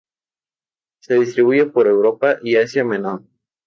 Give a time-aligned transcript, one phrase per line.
[1.03, 3.21] Se distribuye por Europa y Asia Menor.